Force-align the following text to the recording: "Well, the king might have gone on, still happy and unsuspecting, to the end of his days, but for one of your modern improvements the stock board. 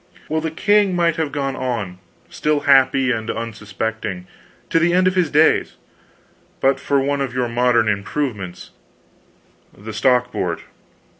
"Well, 0.29 0.41
the 0.41 0.49
king 0.49 0.95
might 0.95 1.17
have 1.17 1.31
gone 1.31 1.55
on, 1.55 1.99
still 2.27 2.61
happy 2.61 3.11
and 3.11 3.29
unsuspecting, 3.29 4.25
to 4.71 4.79
the 4.79 4.93
end 4.95 5.07
of 5.07 5.13
his 5.13 5.29
days, 5.29 5.75
but 6.59 6.79
for 6.79 6.99
one 6.99 7.21
of 7.21 7.35
your 7.35 7.47
modern 7.47 7.87
improvements 7.87 8.71
the 9.77 9.93
stock 9.93 10.31
board. 10.31 10.61